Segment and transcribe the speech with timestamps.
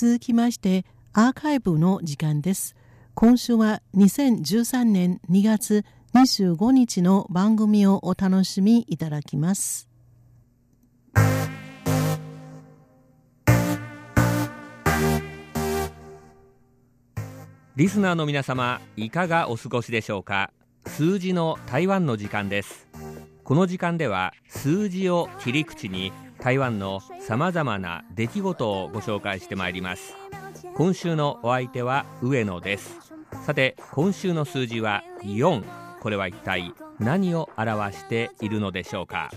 [0.00, 2.76] 続きましてアーカイブの時間です。
[3.14, 9.88] 今週は2013年2月25日の番組をお楽しみいただきます。
[17.74, 20.52] リスナーの皆様いかがお過ごしでしょうか？
[20.86, 22.88] 数字の台湾の時間です
[23.42, 30.14] この時間では数字を切り口に台湾のさまざまな出来事をご紹介してまいります。
[30.76, 32.96] 今週のお相手は上野です。
[33.44, 35.62] さて今週の数字は4
[36.00, 39.30] これは一体何を表しているのでしょうか？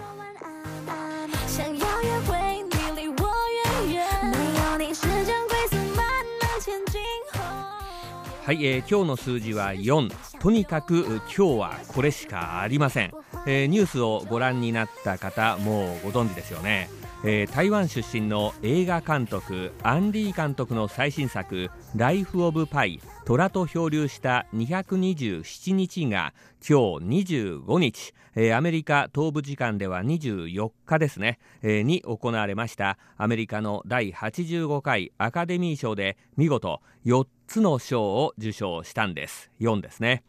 [8.43, 13.11] はい、えー、今日の数字は4とにかく今日はこれしかありません、
[13.45, 16.89] えー、ニュースをご覧になった方もうご存知ですよね。
[17.23, 26.33] えー、台湾出身の映画監督アンディ監督の最新作「ライフ・オブ・パイ虎と漂流した227日」が
[26.67, 32.97] 今日25日、えー、アメリカ東部時間では24日ですね、えー、に行われました。
[33.17, 39.51] アメリカの第85回アカデミー賞で見事4つの賞を受賞したんです。
[39.59, 40.23] 4ですね、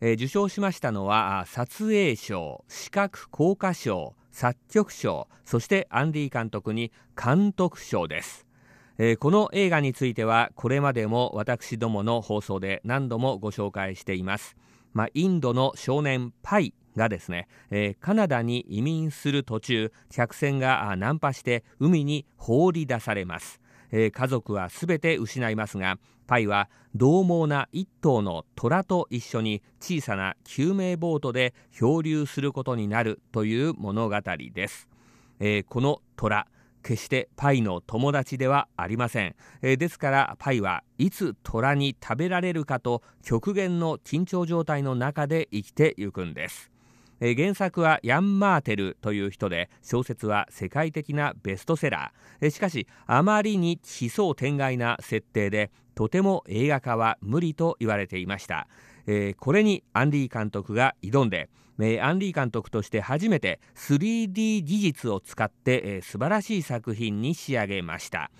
[0.00, 8.46] えー、受賞しましたのは撮影賞視覚効果賞作曲賞そしてアンディ監督に監督賞です、
[8.98, 14.56] えー、この映画についてはこれまでも私どもの放送で何度もご紹介しています、
[14.92, 23.60] まあ、インドの少年パイがですね、えー、カナダに移民する途中客船が難破して海に放り出されます。
[23.92, 34.20] えー、家族はすべて失いますがパイは獰猛な一頭の虎と一緒に小さな救命ボートで漂流することになるという物語
[34.54, 34.88] です、
[35.40, 36.46] えー、この虎
[36.82, 46.75] 決してパイの友達ではありません、えー、ですからパイはいつ虎に食べられるかと極限の緊張状態の中で生きてゆくんです。
[47.20, 58.68] え原作はヤン・マーテルという人で小説は世界的なベストセラー、えしかしあまりに奇想天外な設定でとても映画化は無理と言われていました、
[59.06, 61.48] えー、これにアンディ監督が挑んで
[61.78, 68.30] アンディ監督として初めて 3D 技術を使って、えー、素晴らしい作品に仕上げました、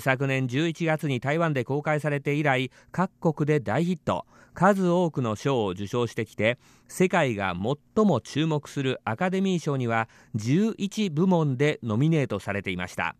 [0.00, 4.26] 昨年11月に台湾で公開されて以来各国で大ヒット。
[4.54, 13.14] 数多くの賞を受賞してきて世界が最も注目するアカデミー賞には11部門でノミネートされていました。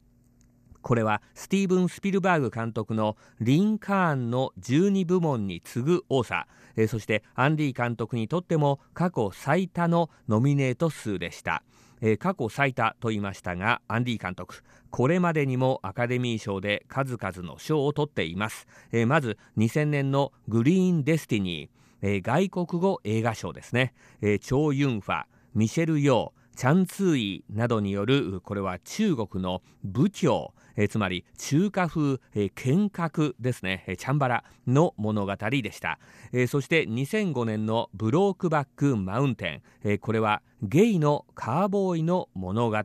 [0.82, 11.62] これはスティーブン・スピルバーグ監督のリンカーンの12部門に次ぐ多さ、えそしてアンディ監督にとっても過去最多のノミネート数でした。
[12.00, 36.00] えー、過去最多と言いましたがアンディ監督これまでにもアカデミー賞で数々の賞を取っています、えー、まず2000年のグリーンデスティニー、えー、外国語映画賞ですね、えー、チョウ・ユンファミシェル・ヨーチャンツーイなどによるこれは中国の武教え、つまり中華風、え、剣客ですね、え、チャンバラの物語でした、
[36.32, 42.76] え、そして2005年のブロークバックマウンテン、え、これはゲイのカーボーイの物語。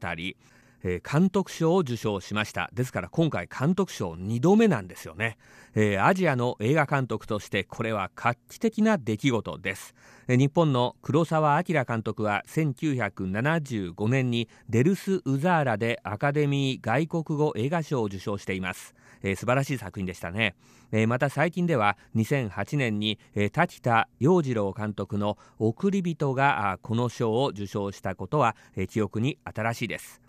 [0.84, 2.70] えー、監督賞を受賞しました。
[2.74, 5.38] ですから今回監督賞2度目なんですよね、
[5.76, 9.96] えー、アジアの映画監督としてこれは画期的な出来事です、
[10.28, 18.94] えー、日本の黒澤明監督は1975年にデルス・ウザーラでアカデミー外国語映画賞を受賞しています。
[19.24, 20.56] えー、素晴らしい作品でしたね、
[20.92, 30.24] えー、また最近では2008年に、えー、滝田洋次郎監督の「送り人」がこの賞を受賞したことは、えー、記憶に新しいです。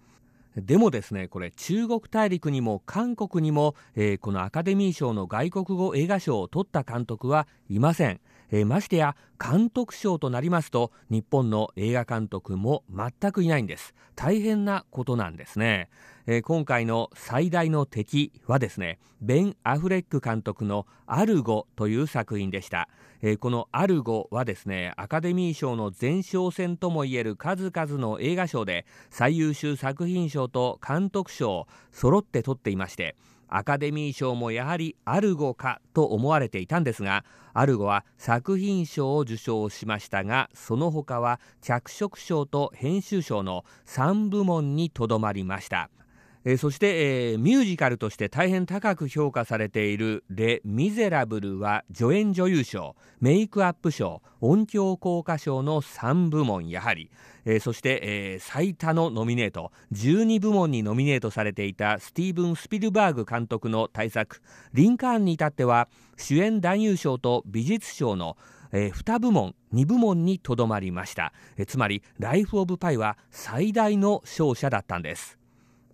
[0.56, 8.20] でもですねこれ中国大陸にも韓国にも、えー、このアカデミー賞の外国語映画賞を取った監督はいません、
[8.50, 13.94] えー、ましてや監督賞となりますと日本の映画監督も全くいないんです。
[14.14, 15.91] 大変なことなんですね。
[16.26, 22.88] えー、今回の最大の敵はですねベン・アフレック監督の「アルゴ」という作品でした、
[23.20, 33.16] えー、この「アルゴ」はですねアカデミー賞の前哨戦ともいえる数々の映画賞で最優秀作品賞と監督賞を揃って取っていまして
[33.49, 45.90] アカデミー賞もやはりアルゴかと思われていたんですがアルゴは作品賞を受賞しましたがその他は脚色賞と編集賞の3部門にとどまりました。
[46.44, 57.11] えー、そして、えー、ミュージカルとして大変高く評価されている「レ・ミゼラブル」は助演女優賞メイクアップ賞音響効果賞の3部門やはり、
[57.46, 64.43] えー、そして、えー、最多のノミネート12部門にノミネートされていたスティーブン・スピルバーグ監督の大作
[64.75, 65.88] 「リンカーン」に至っては
[66.19, 68.37] 主演男優賞と美術賞の
[68.76, 75.38] えー、2部門2部門にとどまりました、え、つまりライフ・オブ・パイは最大の勝者だったんです。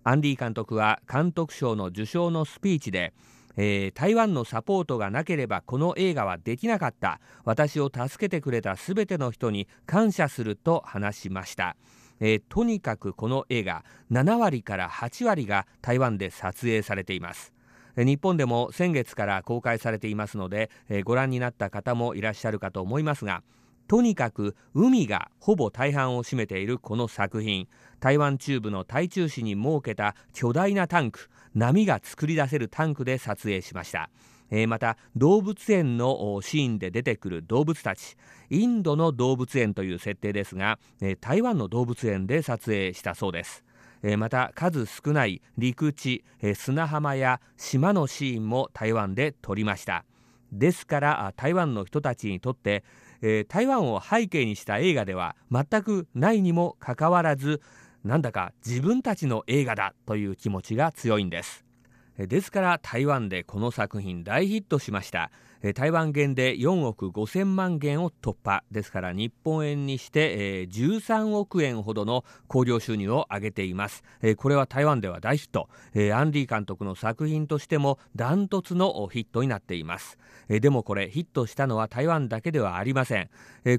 [0.03, 3.13] アンディ監督は監督賞の受賞のスピーチで、
[3.55, 7.19] えー、台湾のサポートがなければこの映画はできなかった。
[7.43, 11.75] 私を助けてくれたすべての人に感謝すると話しました、
[12.19, 17.53] えー、とにかくこの映画7割から8割が台湾で撮影されています。
[17.97, 23.43] 日本でも先月から公開されていますので、えー、ご覧になった方もいらっしゃるかと思いますが
[23.91, 27.67] とにかく海がほぼ大半を占めているこの作品。
[27.99, 31.29] 台湾中部の台中市に設けた巨大なタンク。
[31.55, 34.09] 波が作り出せるタンクで撮影しました、
[34.49, 38.15] えー、また動物園のシーンで出てくる動物たち。
[38.49, 43.65] インドの動物園という設定ですが、えー、台湾の動物園で撮影したそうです。
[44.03, 50.05] えまた数少ない陸地え砂浜や島のシーンも台湾で撮りました。
[50.53, 52.83] ですから台湾の人たちにとって
[53.21, 57.61] え台湾を背景にした映画では全くないにもかかわらず
[58.03, 61.70] なんだか自分たちの映画だという気持ちが強いんです。
[62.17, 65.31] ですから台湾でこの作品大ヒットしました。
[65.75, 68.63] 台湾元で4億5000万元を突破。
[68.71, 74.03] ですから日本円にして13億円ほどの興行収入を上げています。
[74.37, 75.69] これは台湾では大ヒット。
[76.15, 80.17] アンディ監督の作品としてもダントツのヒットになっています。
[80.49, 83.29] でもこれヒットしたのは台湾だけではありません。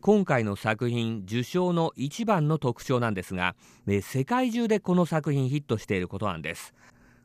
[0.01, 3.57] 今回の作品受賞の一番の特徴なんですが
[4.03, 6.75] 世界中でこの作品ヒットしていることなんです。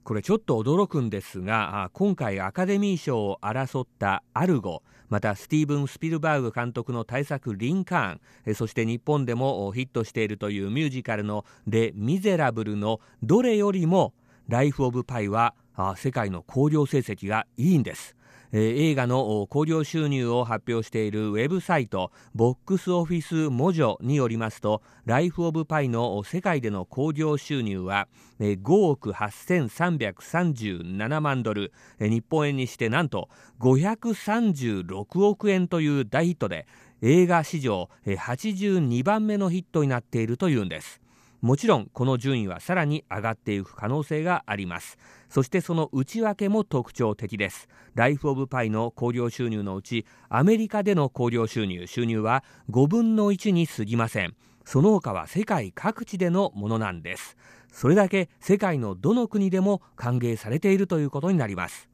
[0.07, 14.13] これちょっと驚くんですが今回アカデミー賞を争ったアルゴまたスティーブン・スピルバーグ監督の大作「リンカーン」そして日本でもヒットしているというミュージカルの「レ・ミゼラブル」のどれよりも
[14.47, 15.55] 「ライフ・オブ・パイ」は
[15.97, 18.16] 世界の興行成績がいいんです。
[18.51, 28.07] えー、映画の興行収入を発表しているウェブサイトボックスオフィスモジョによりますとライフ・オブ・パイの世界での興行収入は、
[28.39, 33.29] えー、5億8337万ドル、えー、日本円にしてなんと
[33.59, 36.67] 536億円という大ヒットで
[37.01, 41.01] 映画史上82番目のヒットになっているというんです。
[41.41, 44.97] もちろんこの順位はさらに上がっていく可能性があります。
[45.29, 47.67] そしてその内訳も特徴的です。
[47.93, 54.35] ライフ・オブ・パイの興行収入のうちアメリカでの興行収入収入は5分の1に過ぎません。
[54.65, 57.37] その他は世界各地でのものなんです。
[57.71, 61.89] それだけ世界のどの国でも歓迎されているということになります。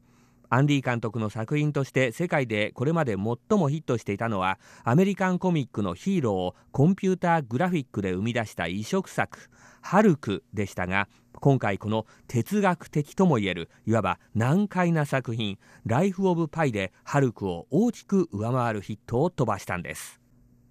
[0.48, 9.50] アンディ監督の作品として世界でこれまで最もヒットしていたのはアメリカンコミックのヒーローをコンピューターグラフィックで生み出した異色作
[9.82, 20.23] 「ハルク」でしたが今回この哲学的ともいえるいわば難解な作品「ライフ・オブ・パイ」でハルクを大きく上回るヒットを飛ばしたんです。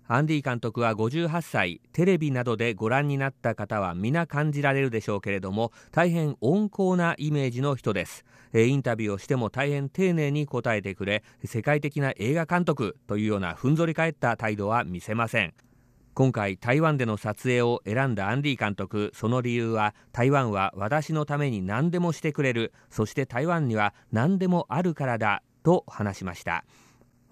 [0.08, 8.26] アンディ監督は58歳テレビなどでご覧になった方は皆感じられるでしょうけれども大変温厚なイメージの人です。
[8.54, 15.54] えインタビューをしても大変丁寧に答えてくれ世界的な映画監督というようなふんぞり返った態度は見せません。
[16.14, 26.66] 今回台湾での撮影を選んだアンディ監督その理由は台湾は私のために何でもしてくれるそして台湾には何でもあるからだと話しました。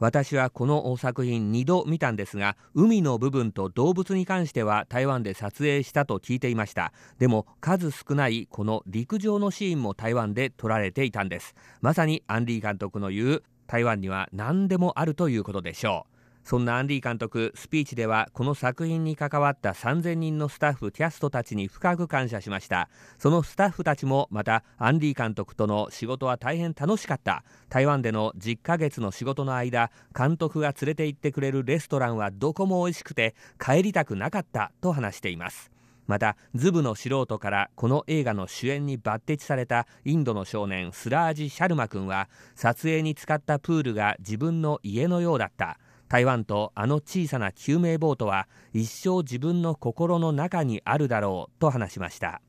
[0.02, 6.92] 私はこの作品2度見たんですが海の部分と動物に関しては台湾で撮影したと聞いていました。
[7.20, 11.54] でも数少ないこの陸上のシーンも台湾で撮られていたんです。
[11.82, 16.11] まさにアンディ監督の言う台湾には何でもあるということでしょう。
[16.44, 22.90] そんなアンディ監督スピーチではこの作品に関わった3000人のスタッフキャストたちに深く感謝しました。
[23.18, 27.44] そのスタッフたちもまたアンディ監督との仕事は大変楽しかった。
[27.70, 35.72] 台湾での10ヶ月の仕事の間監督が連れて行ってくれるレストランはどこも美味しくて帰りたくなかったと話しています。
[36.08, 45.80] またズブの素人からこの映画の主演に抜擢されたインドの少年スラージ・シャルマ君は撮影に使ったプールが自分の家のようだった。
[46.12, 52.42] 台湾とあの小さな救命ボートは一生自分の心の中にあるだろうと話しました。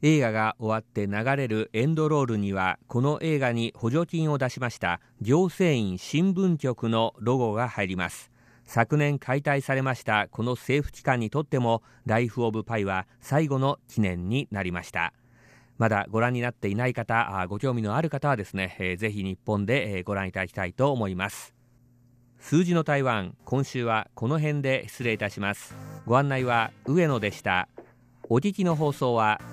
[0.00, 8.30] 映画が終わって流れるエンドロールにはこの映画に補助金を出しました行政院新聞局のロゴが入ります。
[8.64, 15.12] 昨年解体されましたこの政府機関にとってもライフ・オブ・パイは最後の記念になりました。
[15.76, 21.59] まだご覧になっていない方ご興味のある方はですね、えー、ぜひ日本で、ご覧いただきたいと思います。
[22.40, 25.76] 数字の台湾今週はこの辺で失礼いたします。
[26.06, 27.68] ご案内は上野でした。
[28.28, 29.40] お聞きの放送は